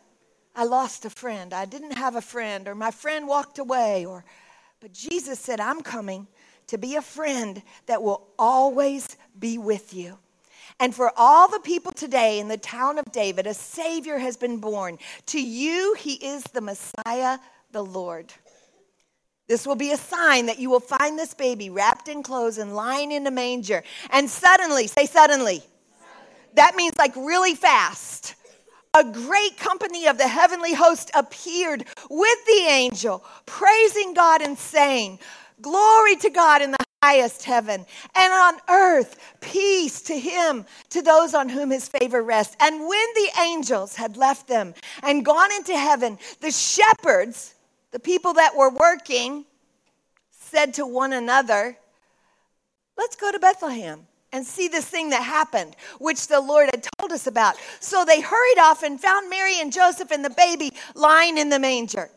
I 0.55 0.65
lost 0.65 1.05
a 1.05 1.11
friend. 1.11 1.53
I 1.53 1.65
didn't 1.65 1.93
have 1.93 2.17
a 2.17 2.21
friend, 2.21 2.67
or 2.67 2.75
my 2.75 2.91
friend 2.91 3.29
walked 3.29 3.59
away, 3.59 4.07
or 4.07 4.25
but 4.81 4.93
Jesus 4.93 5.39
said, 5.39 5.61
I'm 5.61 5.83
coming 5.83 6.27
to 6.69 6.79
be 6.79 6.97
a 6.97 7.03
friend 7.03 7.63
that 7.87 8.03
will 8.03 8.27
always 8.39 9.17
be 9.39 9.59
with 9.59 9.95
you. 9.95 10.19
And 10.79 10.95
for 10.95 11.13
all 11.17 11.49
the 11.49 11.61
people 11.61 11.93
today 11.93 12.39
in 12.39 12.49
the 12.49 12.59
town 12.59 12.99
of 12.99 13.11
David, 13.11 13.47
a 13.47 13.55
Savior 13.55 14.19
has 14.19 14.37
been 14.37 14.59
born. 14.59 14.99
To 15.27 15.41
you, 15.41 15.95
He 15.99 16.15
is 16.15 16.43
the 16.45 16.61
Messiah, 16.61 17.39
the 17.73 17.85
Lord. 17.85 18.33
This 19.49 19.67
will 19.67 19.77
be 19.77 19.93
a 19.93 19.97
sign 19.97 20.47
that 20.47 20.59
you 20.59 20.71
will 20.71 20.81
find 20.81 21.19
this 21.19 21.35
baby 21.35 21.71
wrapped 21.71 22.09
in 22.09 22.23
clothes 22.23 22.59
and 22.59 22.75
lying 22.75 23.13
in 23.13 23.27
a 23.27 23.31
manger. 23.31 23.83
And 24.11 24.29
suddenly, 24.29 24.87
say 24.87 25.07
suddenly. 25.07 25.63
That 26.55 26.75
means 26.75 26.97
like 26.99 27.15
really 27.15 27.55
fast. 27.55 28.35
A 28.95 29.05
great 29.05 29.59
company 29.59 30.07
of 30.07 30.17
the 30.17 30.27
heavenly 30.27 30.73
host 30.73 31.11
appeared 31.15 31.85
with 32.11 32.47
the 32.47 32.65
angel, 32.69 33.25
praising 33.45 34.15
God 34.15 34.41
and 34.41 34.59
saying, 34.59 35.19
Glory 35.61 36.17
to 36.17 36.31
God 36.31 36.63
in 36.63 36.71
the 36.71 36.79
highest 37.03 37.45
heaven, 37.45 37.85
and 38.15 38.33
on 38.33 38.55
earth 38.69 39.37
peace 39.41 40.01
to 40.03 40.19
him, 40.19 40.65
to 40.91 41.03
those 41.03 41.35
on 41.35 41.49
whom 41.49 41.71
his 41.71 41.89
favor 41.89 42.23
rests. 42.23 42.57
And 42.59 42.81
when 42.81 43.07
the 43.15 43.31
angels 43.43 43.95
had 43.95 44.17
left 44.17 44.49
them 44.49 44.75
and 45.03 45.25
gone 45.25 45.53
into 45.53 45.77
heaven, 45.77 46.19
the 46.41 46.51
shepherds, 46.51 47.55
the 47.93 48.01
people 48.01 48.35
that 48.35 48.57
were 48.57 48.71
working, 48.71 49.45
said 50.31 50.75
to 50.75 50.87
one 50.87 51.13
another, 51.13 51.77
Let's 52.97 53.17
go 53.17 53.31
to 53.31 53.39
Bethlehem 53.39 54.07
and 54.33 54.45
see 54.45 54.69
this 54.69 54.87
thing 54.87 55.11
that 55.11 55.23
happened, 55.23 55.77
which 55.99 56.29
the 56.29 56.41
Lord 56.41 56.71
had 56.73 56.87
told 56.99 57.13
us 57.13 57.27
about. 57.27 57.57
So 57.81 58.05
they 58.05 58.21
hurried 58.21 58.59
off 58.59 58.83
and 58.83 59.01
found 59.01 59.29
Mary 59.29 59.61
and 59.61 59.73
Joseph 59.73 60.11
and 60.11 60.25
the 60.25 60.31
baby 60.31 60.71
lying 60.95 61.39
in 61.39 61.51
the 61.51 61.59
manger. 61.59 62.11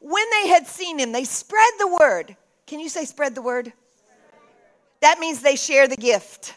When 0.00 0.24
they 0.30 0.48
had 0.48 0.66
seen 0.66 0.98
him, 0.98 1.12
they 1.12 1.24
spread 1.24 1.72
the 1.78 1.88
word. 1.88 2.36
Can 2.66 2.80
you 2.80 2.88
say 2.88 3.04
spread 3.04 3.34
the 3.34 3.42
word? 3.42 3.72
That 5.00 5.18
means 5.18 5.40
they 5.40 5.56
share 5.56 5.88
the 5.88 5.96
gift. 5.96 6.54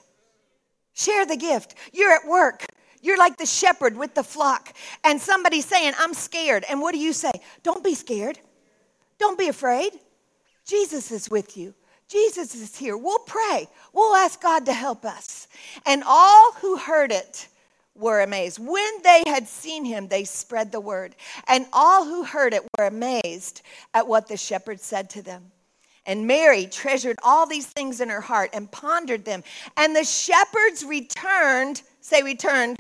Share 0.94 1.26
the 1.26 1.38
gift. 1.38 1.76
You're 1.94 2.12
at 2.12 2.28
work. 2.28 2.66
You're 3.02 3.18
like 3.18 3.38
the 3.38 3.46
shepherd 3.46 3.98
with 3.98 4.14
the 4.14 4.24
flock, 4.24 4.74
and 5.04 5.20
somebody's 5.20 5.66
saying, 5.66 5.94
I'm 5.98 6.14
scared. 6.14 6.64
And 6.70 6.82
what 6.82 6.94
do 6.94 7.00
you 7.00 7.14
say? 7.14 7.32
Don't 7.64 7.84
be 7.84 7.96
scared. 7.96 8.38
Don't 9.22 9.38
be 9.38 9.50
afraid. 9.50 9.92
Jesus 10.66 11.12
is 11.12 11.30
with 11.30 11.56
you. 11.56 11.76
Jesus 12.08 12.56
is 12.56 12.76
here. 12.76 12.98
We'll 12.98 13.20
pray. 13.20 13.68
We'll 13.94 14.16
ask 14.16 14.42
God 14.42 14.66
to 14.66 14.74
help 14.74 15.06
us. 15.06 15.48
And 15.86 16.04
all 16.08 16.54
who 16.54 16.76
heard 16.76 17.12
it 17.12 17.48
were 17.94 18.22
amazed. 18.22 18.58
When 18.58 19.02
they 19.04 19.22
had 19.28 19.48
seen 19.48 19.86
him, 19.86 20.08
they 20.08 20.24
spread 20.24 20.72
the 20.72 20.80
word. 20.80 21.16
And 21.48 21.68
all 21.72 22.04
who 22.04 22.24
heard 22.24 22.56
it 22.56 22.64
were 22.80 22.88
amazed 22.88 23.62
at 23.94 24.08
what 24.08 24.28
the 24.28 24.38
shepherd 24.38 24.80
said 24.80 25.12
to 25.12 25.22
them. 25.22 25.52
And 26.08 26.26
Mary 26.26 26.66
treasured 26.66 27.20
all 27.22 27.46
these 27.46 27.68
things 27.68 28.02
in 28.02 28.10
her 28.10 28.22
heart 28.22 28.50
and 28.54 28.72
pondered 28.72 29.24
them. 29.24 29.44
And 29.78 29.96
the 29.96 30.04
shepherds 30.04 30.84
returned, 30.84 31.84
say, 32.00 32.24
returned. 32.24 32.80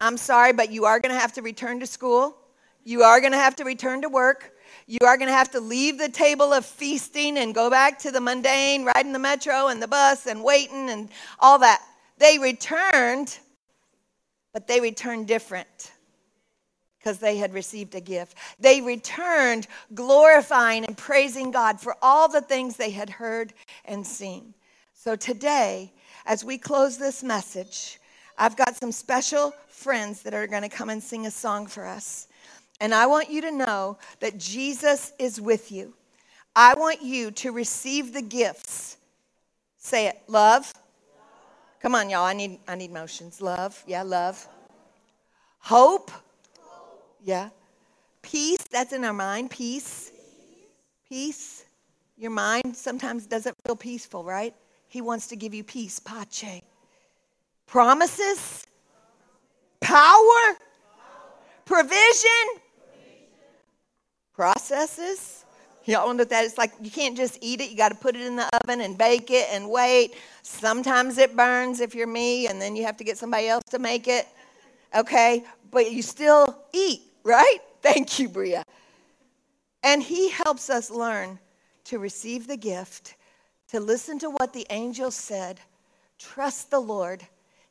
I'm 0.00 0.16
sorry, 0.16 0.52
but 0.52 0.70
you 0.70 0.84
are 0.84 1.00
going 1.00 1.12
to 1.12 1.20
have 1.20 1.32
to 1.32 1.42
return 1.42 1.80
to 1.80 1.86
school. 1.86 2.36
You 2.84 3.02
are 3.02 3.18
going 3.18 3.32
to 3.32 3.38
have 3.38 3.56
to 3.56 3.64
return 3.64 4.02
to 4.02 4.08
work. 4.08 4.52
You 4.90 5.06
are 5.06 5.16
going 5.16 5.28
to 5.28 5.32
have 5.32 5.52
to 5.52 5.60
leave 5.60 5.98
the 5.98 6.08
table 6.08 6.52
of 6.52 6.66
feasting 6.66 7.38
and 7.38 7.54
go 7.54 7.70
back 7.70 8.00
to 8.00 8.10
the 8.10 8.20
mundane, 8.20 8.84
riding 8.84 9.12
the 9.12 9.20
metro 9.20 9.68
and 9.68 9.80
the 9.80 9.86
bus 9.86 10.26
and 10.26 10.42
waiting 10.42 10.90
and 10.90 11.08
all 11.38 11.60
that. 11.60 11.80
They 12.18 12.40
returned, 12.40 13.38
but 14.52 14.66
they 14.66 14.80
returned 14.80 15.28
different 15.28 15.92
because 16.98 17.18
they 17.18 17.36
had 17.36 17.54
received 17.54 17.94
a 17.94 18.00
gift. 18.00 18.36
They 18.58 18.80
returned 18.80 19.68
glorifying 19.94 20.84
and 20.84 20.98
praising 20.98 21.52
God 21.52 21.80
for 21.80 21.94
all 22.02 22.26
the 22.26 22.40
things 22.40 22.76
they 22.76 22.90
had 22.90 23.10
heard 23.10 23.54
and 23.84 24.04
seen. 24.04 24.54
So 24.92 25.14
today, 25.14 25.92
as 26.26 26.44
we 26.44 26.58
close 26.58 26.98
this 26.98 27.22
message, 27.22 28.00
I've 28.36 28.56
got 28.56 28.74
some 28.74 28.90
special 28.90 29.54
friends 29.68 30.22
that 30.22 30.34
are 30.34 30.48
going 30.48 30.62
to 30.62 30.68
come 30.68 30.90
and 30.90 31.00
sing 31.00 31.26
a 31.26 31.30
song 31.30 31.68
for 31.68 31.86
us. 31.86 32.26
And 32.80 32.94
I 32.94 33.06
want 33.06 33.30
you 33.30 33.42
to 33.42 33.50
know 33.50 33.98
that 34.20 34.38
Jesus 34.38 35.12
is 35.18 35.40
with 35.40 35.70
you. 35.70 35.94
I 36.56 36.74
want 36.74 37.02
you 37.02 37.30
to 37.32 37.52
receive 37.52 38.12
the 38.12 38.22
gifts. 38.22 38.96
Say 39.76 40.06
it. 40.06 40.20
Love. 40.26 40.72
Come 41.80 41.94
on, 41.94 42.10
y'all. 42.10 42.24
I 42.24 42.32
need 42.32 42.58
I 42.66 42.74
need 42.74 42.92
motions. 42.92 43.40
Love. 43.40 43.82
Yeah, 43.86 44.02
love. 44.02 44.48
Hope. 45.58 46.10
Yeah. 47.22 47.50
Peace, 48.22 48.64
that's 48.70 48.92
in 48.92 49.04
our 49.04 49.12
mind. 49.12 49.50
Peace. 49.50 50.12
Peace. 51.08 51.64
Your 52.16 52.30
mind 52.30 52.76
sometimes 52.76 53.26
doesn't 53.26 53.56
feel 53.64 53.76
peaceful, 53.76 54.24
right? 54.24 54.54
He 54.88 55.00
wants 55.00 55.28
to 55.28 55.36
give 55.36 55.54
you 55.54 55.64
peace. 55.64 55.98
Pace. 55.98 56.62
Promises. 57.66 58.64
Power. 59.80 60.58
Provision. 61.64 62.59
Processes. 64.40 65.44
Y'all 65.84 66.14
know 66.14 66.24
that 66.24 66.46
it's 66.46 66.56
like 66.56 66.72
you 66.80 66.90
can't 66.90 67.14
just 67.14 67.36
eat 67.42 67.60
it. 67.60 67.68
You 67.68 67.76
got 67.76 67.90
to 67.90 67.94
put 67.94 68.16
it 68.16 68.22
in 68.22 68.36
the 68.36 68.48
oven 68.62 68.80
and 68.80 68.96
bake 68.96 69.30
it 69.30 69.46
and 69.52 69.68
wait. 69.68 70.14
Sometimes 70.42 71.18
it 71.18 71.36
burns 71.36 71.80
if 71.80 71.94
you're 71.94 72.06
me, 72.06 72.46
and 72.46 72.58
then 72.58 72.74
you 72.74 72.84
have 72.84 72.96
to 72.96 73.04
get 73.04 73.18
somebody 73.18 73.48
else 73.48 73.64
to 73.68 73.78
make 73.78 74.08
it. 74.08 74.26
Okay? 74.96 75.44
But 75.70 75.92
you 75.92 76.00
still 76.00 76.56
eat 76.72 77.02
right? 77.22 77.58
Thank 77.82 78.18
you, 78.18 78.30
Bria. 78.30 78.64
And 79.82 80.02
he 80.02 80.30
helps 80.30 80.70
us 80.70 80.90
learn 80.90 81.38
to 81.84 81.98
receive 81.98 82.46
the 82.46 82.56
gift, 82.56 83.16
to 83.68 83.78
listen 83.78 84.18
to 84.20 84.30
what 84.30 84.54
the 84.54 84.66
angel 84.70 85.10
said, 85.10 85.60
trust 86.18 86.70
the 86.70 86.80
Lord 86.80 87.22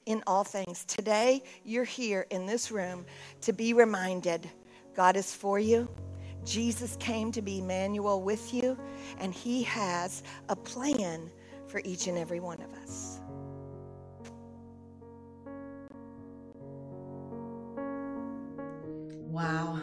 in 0.05 0.21
all 0.27 0.43
things. 0.43 0.85
Today, 0.85 1.41
you're 1.65 1.83
here 1.83 2.27
in 2.29 2.45
this 2.45 2.69
room 2.69 3.07
to 3.41 3.53
be 3.53 3.73
reminded 3.73 4.47
God 4.95 5.17
is 5.17 5.33
for 5.33 5.57
you. 5.57 5.87
Jesus 6.45 6.95
came 6.97 7.31
to 7.31 7.41
be 7.41 7.59
Emmanuel 7.59 8.21
with 8.21 8.53
you, 8.53 8.77
and 9.19 9.33
he 9.33 9.63
has 9.63 10.23
a 10.49 10.55
plan 10.55 11.29
for 11.67 11.81
each 11.83 12.07
and 12.07 12.17
every 12.17 12.39
one 12.39 12.61
of 12.61 12.73
us. 12.73 13.19
Wow. 19.29 19.79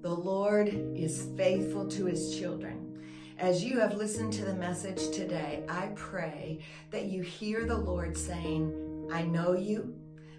The 0.00 0.14
Lord 0.14 0.68
is 0.96 1.28
faithful 1.36 1.86
to 1.88 2.06
his 2.06 2.36
children. 2.36 3.04
As 3.38 3.62
you 3.62 3.78
have 3.80 3.94
listened 3.94 4.32
to 4.34 4.44
the 4.44 4.54
message 4.54 5.10
today, 5.10 5.62
I 5.68 5.88
pray 5.94 6.60
that 6.90 7.04
you 7.04 7.22
hear 7.22 7.64
the 7.66 7.76
Lord 7.76 8.16
saying, 8.16 9.08
I 9.12 9.22
know 9.22 9.52
you, 9.52 9.94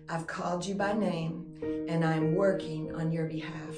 I've 0.09 0.27
called 0.27 0.65
you 0.65 0.75
by 0.75 0.93
name, 0.93 1.85
and 1.87 2.03
I'm 2.03 2.35
working 2.35 2.93
on 2.95 3.11
your 3.11 3.25
behalf. 3.25 3.75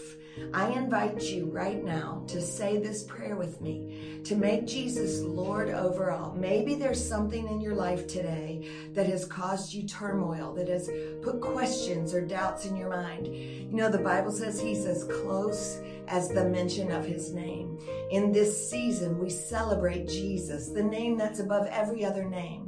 I 0.53 0.69
invite 0.69 1.21
you 1.23 1.45
right 1.45 1.83
now 1.83 2.23
to 2.27 2.41
say 2.41 2.77
this 2.77 3.03
prayer 3.03 3.35
with 3.35 3.61
me, 3.61 4.21
to 4.25 4.35
make 4.35 4.67
Jesus 4.67 5.21
Lord 5.21 5.69
over 5.69 6.11
all. 6.11 6.33
Maybe 6.33 6.75
there's 6.75 7.03
something 7.03 7.47
in 7.47 7.61
your 7.61 7.75
life 7.75 8.07
today 8.07 8.67
that 8.93 9.07
has 9.07 9.25
caused 9.25 9.73
you 9.73 9.87
turmoil, 9.87 10.53
that 10.55 10.67
has 10.67 10.89
put 11.21 11.41
questions 11.41 12.13
or 12.13 12.25
doubts 12.25 12.65
in 12.65 12.75
your 12.75 12.89
mind. 12.89 13.27
You 13.27 13.71
know, 13.71 13.89
the 13.89 13.97
Bible 13.97 14.31
says 14.31 14.59
He's 14.59 14.85
as 14.85 15.03
close 15.05 15.79
as 16.07 16.29
the 16.29 16.45
mention 16.45 16.91
of 16.91 17.05
His 17.05 17.33
name. 17.33 17.79
In 18.11 18.31
this 18.31 18.69
season, 18.69 19.19
we 19.19 19.29
celebrate 19.29 20.07
Jesus, 20.07 20.69
the 20.69 20.83
name 20.83 21.17
that's 21.17 21.39
above 21.39 21.67
every 21.67 22.03
other 22.03 22.25
name. 22.25 22.67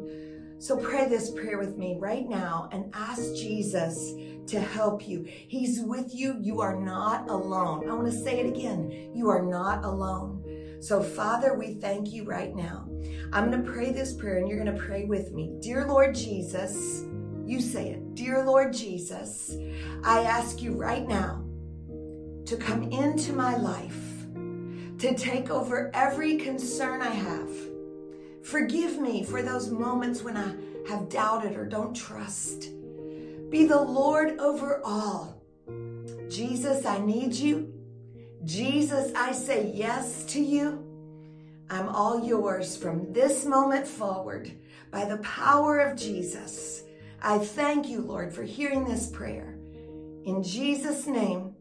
So 0.59 0.75
pray 0.75 1.07
this 1.07 1.29
prayer 1.29 1.59
with 1.59 1.77
me 1.77 1.97
right 1.99 2.27
now 2.27 2.67
and 2.71 2.91
ask 2.95 3.21
Jesus 3.35 4.13
to 4.47 4.59
help 4.59 5.07
you. 5.07 5.25
He's 5.25 5.81
with 5.81 6.13
you. 6.13 6.37
You 6.39 6.61
are 6.61 6.75
not 6.75 7.29
alone. 7.29 7.89
I 7.89 7.93
want 7.93 8.11
to 8.11 8.17
say 8.17 8.39
it 8.39 8.45
again. 8.45 9.11
You 9.13 9.29
are 9.29 9.43
not 9.43 9.83
alone. 9.83 10.77
So, 10.79 11.01
Father, 11.01 11.55
we 11.57 11.73
thank 11.75 12.11
you 12.11 12.23
right 12.23 12.55
now. 12.55 12.87
I'm 13.33 13.51
going 13.51 13.63
to 13.63 13.71
pray 13.71 13.91
this 13.91 14.13
prayer 14.13 14.37
and 14.37 14.47
you're 14.47 14.63
going 14.63 14.75
to 14.75 14.83
pray 14.83 15.05
with 15.05 15.31
me. 15.31 15.55
Dear 15.59 15.87
Lord 15.87 16.15
Jesus, 16.15 17.03
you 17.45 17.59
say 17.59 17.89
it. 17.89 18.15
Dear 18.15 18.45
Lord 18.45 18.73
Jesus, 18.73 19.55
I 20.03 20.21
ask 20.21 20.61
you 20.61 20.73
right 20.73 21.07
now 21.07 21.43
to 22.45 22.57
come 22.57 22.83
into 22.83 23.33
my 23.33 23.57
life, 23.57 24.25
to 24.99 25.15
take 25.15 25.49
over 25.49 25.91
every 25.93 26.37
concern 26.37 27.01
I 27.01 27.09
have 27.09 27.49
Forgive 28.47 28.97
me 28.97 29.23
for 29.23 29.41
those 29.41 29.69
moments 29.69 30.23
when 30.23 30.37
I 30.37 30.55
have 30.87 31.09
doubted 31.09 31.57
or 31.57 31.65
don't 31.65 31.93
trust. 31.93 32.69
Be 33.49 33.65
the 33.65 33.81
Lord 33.81 34.39
over 34.39 34.81
all. 34.83 35.41
Jesus, 36.29 36.85
I 36.85 36.99
need 36.99 37.33
you. 37.33 37.73
Jesus, 38.43 39.13
I 39.15 39.31
say 39.31 39.71
yes 39.73 40.25
to 40.25 40.41
you. 40.41 40.83
I'm 41.69 41.87
all 41.87 42.25
yours 42.25 42.75
from 42.75 43.13
this 43.13 43.45
moment 43.45 43.87
forward 43.87 44.51
by 44.91 45.05
the 45.05 45.17
power 45.17 45.79
of 45.79 45.97
Jesus. 45.97 46.83
I 47.21 47.39
thank 47.39 47.87
you, 47.87 48.01
Lord, 48.01 48.33
for 48.33 48.43
hearing 48.43 48.83
this 48.83 49.07
prayer. 49.07 49.57
In 50.25 50.43
Jesus' 50.43 51.07
name, 51.07 51.55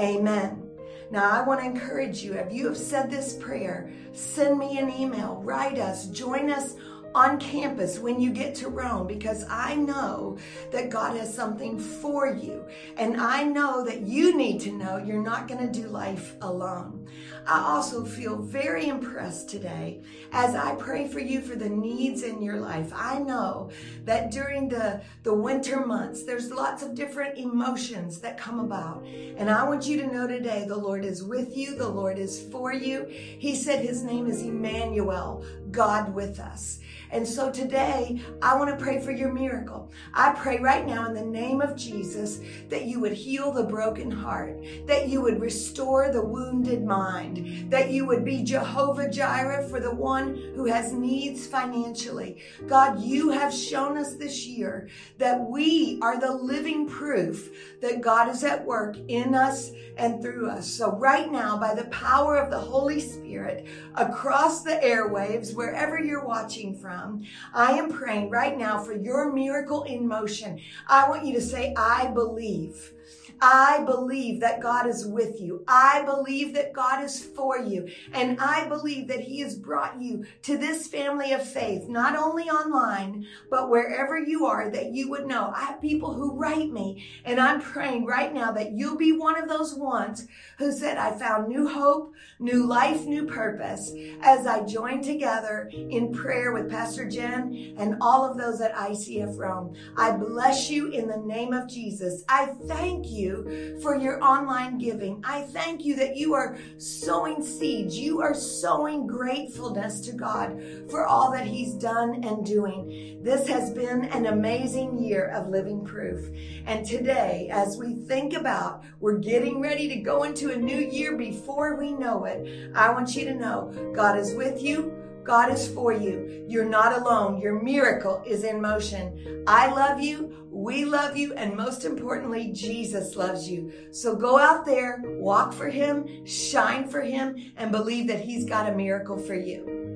amen. 0.00 0.68
Now, 1.10 1.30
I 1.30 1.46
want 1.46 1.60
to 1.60 1.66
encourage 1.66 2.22
you 2.22 2.34
if 2.34 2.52
you 2.52 2.66
have 2.68 2.76
said 2.76 3.10
this 3.10 3.34
prayer, 3.34 3.90
send 4.12 4.58
me 4.58 4.78
an 4.78 4.90
email, 4.90 5.42
write 5.44 5.78
us, 5.78 6.06
join 6.06 6.50
us 6.50 6.74
on 7.14 7.38
campus 7.38 7.98
when 7.98 8.20
you 8.20 8.30
get 8.30 8.54
to 8.56 8.68
Rome 8.68 9.06
because 9.06 9.44
I 9.48 9.74
know 9.74 10.38
that 10.70 10.90
God 10.90 11.16
has 11.16 11.32
something 11.32 11.78
for 11.78 12.32
you. 12.32 12.64
And 12.96 13.20
I 13.20 13.44
know 13.44 13.84
that 13.84 14.02
you 14.02 14.36
need 14.36 14.60
to 14.62 14.72
know 14.72 14.98
you're 14.98 15.22
not 15.22 15.48
going 15.48 15.66
to 15.66 15.80
do 15.80 15.88
life 15.88 16.36
alone. 16.40 17.08
I 17.46 17.60
also 17.60 18.04
feel 18.04 18.36
very 18.36 18.88
impressed 18.88 19.48
today 19.48 20.02
as 20.32 20.54
I 20.54 20.74
pray 20.74 21.08
for 21.08 21.20
you 21.20 21.40
for 21.40 21.56
the 21.56 21.68
needs 21.68 22.22
in 22.22 22.42
your 22.42 22.60
life. 22.60 22.92
I 22.94 23.18
know 23.18 23.70
that 24.04 24.30
during 24.30 24.68
the, 24.68 25.00
the 25.22 25.34
winter 25.34 25.84
months, 25.84 26.24
there's 26.24 26.50
lots 26.50 26.82
of 26.82 26.94
different 26.94 27.38
emotions 27.38 28.20
that 28.20 28.36
come 28.36 28.60
about. 28.60 29.04
And 29.04 29.50
I 29.50 29.64
want 29.64 29.86
you 29.86 30.00
to 30.02 30.06
know 30.06 30.26
today 30.26 30.64
the 30.66 30.76
Lord 30.76 31.04
is 31.04 31.22
with 31.22 31.56
you, 31.56 31.74
the 31.76 31.88
Lord 31.88 32.18
is 32.18 32.42
for 32.50 32.72
you. 32.72 33.06
He 33.08 33.54
said 33.54 33.84
his 33.84 34.02
name 34.02 34.26
is 34.26 34.42
Emmanuel, 34.42 35.44
God 35.70 36.14
with 36.14 36.40
us. 36.40 36.80
And 37.10 37.26
so 37.26 37.50
today, 37.50 38.20
I 38.42 38.54
want 38.56 38.70
to 38.70 38.84
pray 38.84 39.00
for 39.00 39.12
your 39.12 39.32
miracle. 39.32 39.90
I 40.12 40.32
pray 40.32 40.58
right 40.58 40.86
now 40.86 41.06
in 41.06 41.14
the 41.14 41.24
name 41.24 41.62
of 41.62 41.74
Jesus 41.74 42.40
that 42.68 42.84
you 42.84 43.00
would 43.00 43.14
heal 43.14 43.50
the 43.50 43.64
broken 43.64 44.10
heart, 44.10 44.62
that 44.86 45.08
you 45.08 45.22
would 45.22 45.40
restore 45.40 46.12
the 46.12 46.22
wounded 46.22 46.84
mind, 46.84 47.70
that 47.70 47.90
you 47.90 48.04
would 48.04 48.24
be 48.24 48.42
Jehovah 48.42 49.08
Jireh 49.08 49.66
for 49.68 49.80
the 49.80 49.94
one 49.94 50.36
who 50.54 50.66
has 50.66 50.92
needs 50.92 51.46
financially. 51.46 52.42
God, 52.66 53.00
you 53.00 53.30
have 53.30 53.54
shown 53.54 53.96
us 53.96 54.14
this 54.14 54.46
year 54.46 54.88
that 55.16 55.40
we 55.40 55.98
are 56.02 56.20
the 56.20 56.32
living 56.32 56.86
proof 56.86 57.50
that 57.80 58.02
God 58.02 58.28
is 58.28 58.44
at 58.44 58.66
work 58.66 58.96
in 59.08 59.34
us 59.34 59.70
and 59.96 60.20
through 60.20 60.50
us. 60.50 60.66
So 60.66 60.92
right 60.92 61.30
now, 61.30 61.56
by 61.56 61.74
the 61.74 61.86
power 61.86 62.36
of 62.36 62.50
the 62.50 62.58
Holy 62.58 63.00
Spirit, 63.00 63.66
across 63.94 64.62
the 64.62 64.78
airwaves, 64.82 65.54
wherever 65.58 65.98
you're 65.98 66.24
watching 66.24 66.72
from. 66.72 67.24
I 67.52 67.72
am 67.72 67.90
praying 67.90 68.30
right 68.30 68.56
now 68.56 68.80
for 68.80 68.94
your 68.94 69.32
miracle 69.32 69.82
in 69.82 70.06
motion. 70.06 70.60
I 70.86 71.08
want 71.08 71.26
you 71.26 71.34
to 71.34 71.40
say, 71.40 71.74
I 71.76 72.06
believe. 72.06 72.92
I 73.40 73.84
believe 73.84 74.40
that 74.40 74.60
God 74.60 74.86
is 74.86 75.06
with 75.06 75.40
you. 75.40 75.64
I 75.68 76.02
believe 76.04 76.54
that 76.54 76.72
God 76.72 77.04
is 77.04 77.22
for 77.22 77.58
you. 77.58 77.88
And 78.12 78.38
I 78.40 78.68
believe 78.68 79.08
that 79.08 79.20
He 79.20 79.40
has 79.40 79.56
brought 79.56 80.00
you 80.00 80.24
to 80.42 80.56
this 80.56 80.86
family 80.86 81.32
of 81.32 81.48
faith, 81.48 81.88
not 81.88 82.16
only 82.16 82.44
online, 82.44 83.26
but 83.50 83.70
wherever 83.70 84.18
you 84.18 84.46
are, 84.46 84.70
that 84.70 84.92
you 84.92 85.08
would 85.10 85.26
know. 85.26 85.52
I 85.54 85.64
have 85.64 85.80
people 85.80 86.14
who 86.14 86.38
write 86.38 86.70
me, 86.70 87.06
and 87.24 87.40
I'm 87.40 87.60
praying 87.60 88.06
right 88.06 88.32
now 88.32 88.52
that 88.52 88.72
you'll 88.72 88.96
be 88.96 89.12
one 89.12 89.40
of 89.40 89.48
those 89.48 89.74
ones 89.74 90.26
who 90.58 90.72
said, 90.72 90.98
I 90.98 91.12
found 91.12 91.48
new 91.48 91.68
hope, 91.68 92.12
new 92.38 92.66
life, 92.66 93.04
new 93.04 93.26
purpose 93.26 93.92
as 94.22 94.46
I 94.46 94.64
join 94.64 95.02
together 95.02 95.70
in 95.72 96.12
prayer 96.12 96.52
with 96.52 96.70
Pastor 96.70 97.08
Jen 97.08 97.74
and 97.78 97.96
all 98.00 98.28
of 98.28 98.36
those 98.36 98.60
at 98.60 98.74
ICF 98.74 99.36
Rome. 99.36 99.74
I 99.96 100.12
bless 100.12 100.70
you 100.70 100.88
in 100.88 101.08
the 101.08 101.16
name 101.16 101.52
of 101.52 101.68
Jesus. 101.68 102.24
I 102.28 102.46
thank 102.66 103.06
you 103.06 103.27
you 103.28 103.78
for 103.82 103.96
your 103.96 104.22
online 104.22 104.78
giving. 104.78 105.22
I 105.24 105.42
thank 105.42 105.84
you 105.84 105.94
that 105.96 106.16
you 106.16 106.34
are 106.34 106.56
sowing 106.78 107.44
seeds. 107.44 107.98
You 107.98 108.20
are 108.20 108.34
sowing 108.34 109.06
gratefulness 109.06 110.00
to 110.02 110.12
God 110.12 110.60
for 110.90 111.06
all 111.06 111.30
that 111.32 111.46
He's 111.46 111.74
done 111.74 112.24
and 112.24 112.44
doing. 112.44 113.20
This 113.22 113.46
has 113.48 113.70
been 113.70 114.06
an 114.06 114.26
amazing 114.26 114.98
year 114.98 115.26
of 115.28 115.48
living 115.48 115.84
proof. 115.84 116.28
And 116.66 116.86
today, 116.86 117.48
as 117.52 117.76
we 117.76 117.94
think 117.94 118.34
about 118.34 118.84
we're 119.00 119.18
getting 119.18 119.60
ready 119.60 119.88
to 119.88 119.96
go 119.96 120.24
into 120.24 120.52
a 120.52 120.56
new 120.56 120.78
year 120.78 121.16
before 121.16 121.76
we 121.76 121.92
know 121.92 122.24
it, 122.24 122.72
I 122.74 122.90
want 122.90 123.14
you 123.14 123.24
to 123.26 123.34
know 123.34 123.92
God 123.94 124.18
is 124.18 124.34
with 124.34 124.62
you. 124.62 124.94
God 125.28 125.52
is 125.52 125.68
for 125.68 125.92
you. 125.92 126.46
You're 126.48 126.64
not 126.64 126.98
alone. 126.98 127.38
Your 127.38 127.60
miracle 127.62 128.22
is 128.26 128.44
in 128.44 128.62
motion. 128.62 129.44
I 129.46 129.68
love 129.68 130.00
you. 130.00 130.37
We 130.50 130.84
love 130.84 131.16
you. 131.16 131.34
And 131.34 131.56
most 131.56 131.84
importantly, 131.84 132.50
Jesus 132.52 133.16
loves 133.16 133.48
you. 133.48 133.72
So 133.90 134.16
go 134.16 134.38
out 134.38 134.64
there, 134.64 135.02
walk 135.04 135.52
for 135.52 135.68
him, 135.68 136.24
shine 136.26 136.88
for 136.88 137.00
him, 137.00 137.52
and 137.56 137.70
believe 137.70 138.08
that 138.08 138.24
he's 138.24 138.44
got 138.44 138.68
a 138.68 138.74
miracle 138.74 139.18
for 139.18 139.34
you. 139.34 139.87